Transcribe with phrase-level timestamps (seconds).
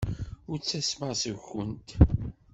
[0.49, 1.87] Ur ttasmeɣ seg-went.